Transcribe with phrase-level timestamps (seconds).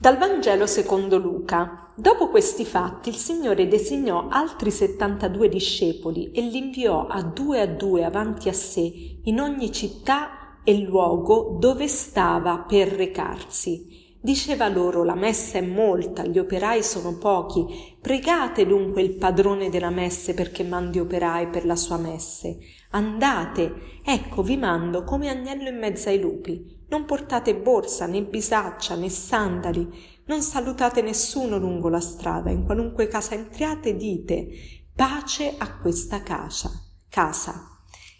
[0.00, 1.90] Dal Vangelo secondo Luca.
[1.96, 7.66] Dopo questi fatti il Signore designò altri 72 discepoli e li inviò a due a
[7.66, 13.97] due avanti a sé in ogni città e luogo dove stava per recarsi.
[14.28, 19.88] Diceva loro la messa è molta, gli operai sono pochi, pregate dunque il padrone della
[19.88, 22.58] messe perché mandi operai per la sua messe.
[22.90, 26.84] Andate, ecco vi mando come agnello in mezzo ai lupi.
[26.90, 29.88] Non portate borsa, né bisaccia, né sandali,
[30.26, 34.48] non salutate nessuno lungo la strada, in qualunque casa entriate dite
[34.94, 36.70] pace a questa casa.
[37.08, 37.78] casa.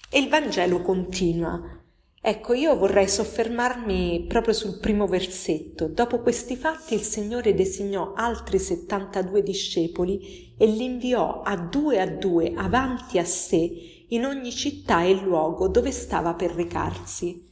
[0.08, 1.77] E il Vangelo continua.
[2.20, 5.86] Ecco, io vorrei soffermarmi proprio sul primo versetto.
[5.86, 12.06] Dopo questi fatti il Signore designò altri 72 discepoli e li inviò a due a
[12.06, 17.46] due avanti a sé in ogni città e luogo dove stava per recarsi.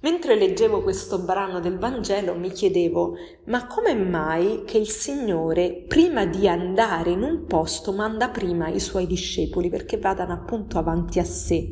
[0.00, 3.14] Mentre leggevo questo brano del Vangelo mi chiedevo,
[3.44, 8.80] ma come mai che il Signore prima di andare in un posto manda prima i
[8.80, 11.70] suoi discepoli perché vadano appunto avanti a sé?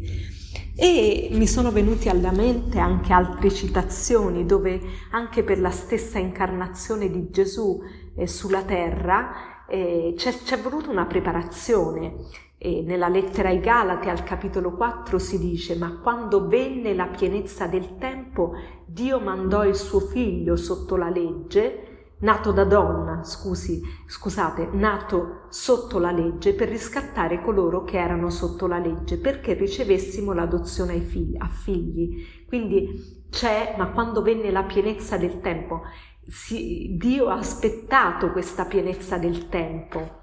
[0.75, 7.11] E mi sono venuti alla mente anche altre citazioni dove anche per la stessa incarnazione
[7.11, 7.83] di Gesù
[8.17, 12.17] eh, sulla terra eh, c'è, c'è voluta una preparazione.
[12.63, 17.67] E nella lettera ai Galati al capitolo 4 si dice, ma quando venne la pienezza
[17.67, 18.53] del tempo,
[18.85, 21.90] Dio mandò il suo figlio sotto la legge,
[22.21, 28.67] nato da donna, scusi, scusate, nato sotto la legge per riscattare coloro che erano sotto
[28.67, 32.27] la legge, perché ricevessimo l'adozione ai figli, a figli.
[32.47, 35.83] Quindi c'è, ma quando venne la pienezza del tempo,
[36.27, 40.19] si, Dio ha aspettato questa pienezza del tempo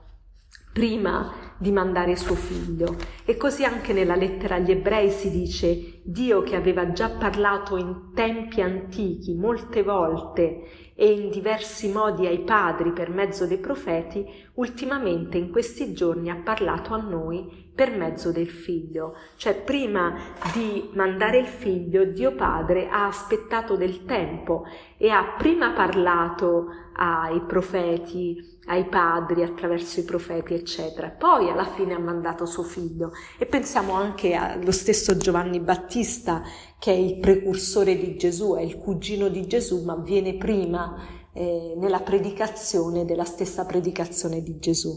[0.78, 2.96] prima di mandare suo figlio.
[3.26, 8.14] E così anche nella lettera agli ebrei si dice Dio che aveva già parlato in
[8.14, 15.38] tempi antichi molte volte e in diversi modi ai padri per mezzo dei profeti, ultimamente
[15.38, 19.16] in questi giorni ha parlato a noi per mezzo del figlio.
[19.36, 20.16] Cioè prima
[20.54, 24.64] di mandare il figlio, Dio Padre ha aspettato del tempo
[24.98, 31.10] e ha prima parlato ai profeti, ai padri attraverso i profeti, eccetera.
[31.10, 33.12] Poi alla fine ha mandato suo figlio.
[33.38, 35.96] E pensiamo anche allo stesso Giovanni Battista,
[36.80, 40.96] che è il precursore di Gesù, è il cugino di Gesù, ma viene prima
[41.34, 44.96] eh, nella predicazione della stessa predicazione di Gesù.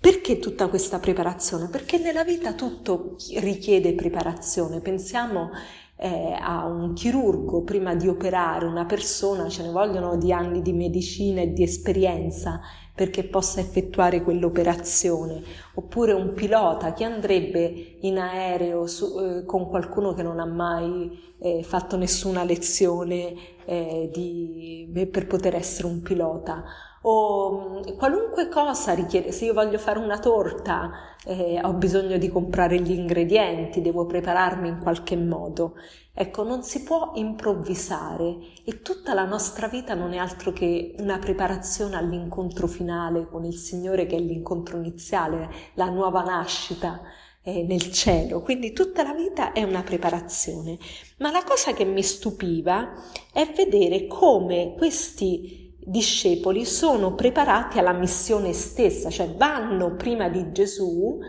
[0.00, 1.68] Perché tutta questa preparazione?
[1.68, 4.80] Perché nella vita tutto richiede preparazione.
[4.80, 5.50] Pensiamo
[5.96, 8.66] eh, a un chirurgo prima di operare.
[8.66, 12.60] Una persona, ce ne vogliono di anni di medicina e di esperienza
[12.94, 15.42] perché possa effettuare quell'operazione,
[15.74, 21.34] oppure un pilota che andrebbe in aereo su, eh, con qualcuno che non ha mai
[21.38, 23.34] eh, fatto nessuna lezione
[23.66, 26.64] eh, di, per poter essere un pilota,
[27.08, 30.90] o mm, qualunque cosa richiede, se io voglio fare una torta
[31.24, 35.74] eh, ho bisogno di comprare gli ingredienti, devo prepararmi in qualche modo.
[36.12, 41.18] Ecco, non si può improvvisare e tutta la nostra vita non è altro che una
[41.18, 47.02] preparazione all'incontro finale con il Signore che è l'incontro iniziale, la nuova nascita
[47.42, 48.40] eh, nel cielo.
[48.40, 50.78] Quindi tutta la vita è una preparazione.
[51.18, 52.94] Ma la cosa che mi stupiva
[53.32, 61.20] è vedere come questi discepoli sono preparati alla missione stessa, cioè vanno prima di Gesù,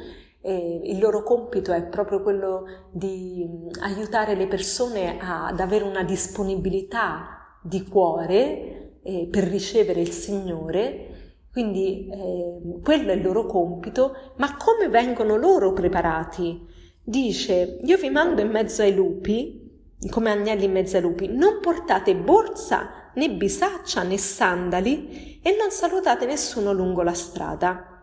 [0.41, 3.47] eh, il loro compito è proprio quello di
[3.81, 11.35] aiutare le persone a, ad avere una disponibilità di cuore eh, per ricevere il Signore,
[11.51, 16.65] quindi eh, quello è il loro compito, ma come vengono loro preparati?
[17.03, 19.65] Dice, io vi mando in mezzo ai lupi,
[20.09, 25.71] come agnelli in mezzo ai lupi, non portate borsa né bisaccia né sandali e non
[25.71, 27.97] salutate nessuno lungo la strada.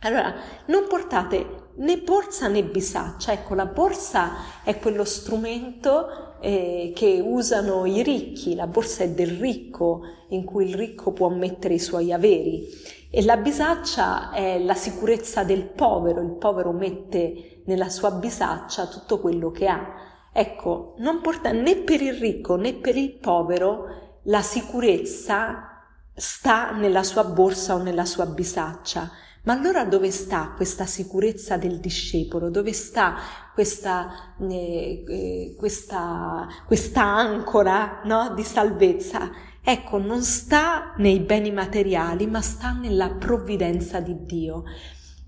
[0.00, 0.34] Allora,
[0.66, 3.32] non portate né borsa né bisaccia.
[3.32, 9.38] Ecco, la borsa è quello strumento eh, che usano i ricchi, la borsa è del
[9.38, 12.66] ricco, in cui il ricco può mettere i suoi averi.
[13.10, 19.20] E la bisaccia è la sicurezza del povero, il povero mette nella sua bisaccia tutto
[19.20, 20.08] quello che ha.
[20.32, 25.70] Ecco, non porta né per il ricco né per il povero la sicurezza
[26.14, 29.10] sta nella sua borsa o nella sua bisaccia.
[29.42, 32.50] Ma allora dove sta questa sicurezza del discepolo?
[32.50, 33.16] Dove sta
[33.54, 39.30] questa, eh, eh, questa, questa ancora no, di salvezza?
[39.62, 44.64] Ecco, non sta nei beni materiali, ma sta nella provvidenza di Dio.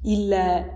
[0.02, 0.30] Il,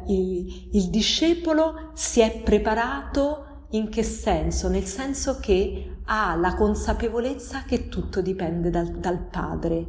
[0.06, 4.68] il, il discepolo si è preparato in che senso?
[4.68, 9.86] Nel senso che ha la consapevolezza che tutto dipende dal, dal Padre.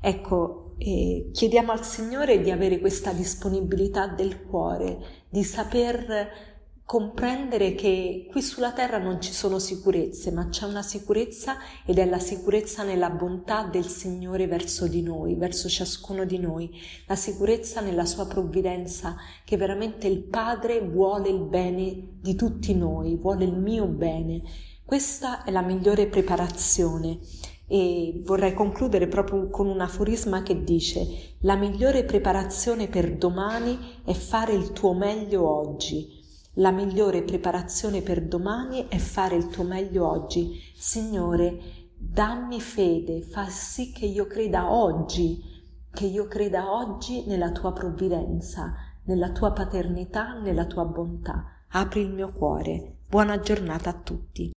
[0.00, 4.98] Ecco, eh, chiediamo al Signore di avere questa disponibilità del cuore,
[5.28, 6.54] di saper
[6.86, 12.06] comprendere che qui sulla terra non ci sono sicurezze, ma c'è una sicurezza ed è
[12.06, 16.70] la sicurezza nella bontà del Signore verso di noi, verso ciascuno di noi,
[17.08, 23.16] la sicurezza nella sua provvidenza, che veramente il Padre vuole il bene di tutti noi,
[23.16, 24.42] vuole il mio bene.
[24.84, 27.18] Questa è la migliore preparazione.
[27.66, 34.12] E vorrei concludere proprio con un aforisma che dice la migliore preparazione per domani è
[34.12, 36.15] fare il tuo meglio oggi
[36.58, 40.60] la migliore preparazione per domani è fare il tuo meglio oggi.
[40.74, 45.42] Signore, dammi fede, fa sì che io creda oggi,
[45.90, 48.74] che io creda oggi nella tua provvidenza,
[49.04, 51.44] nella tua paternità, nella tua bontà.
[51.70, 53.00] Apri il mio cuore.
[53.08, 54.55] Buona giornata a tutti.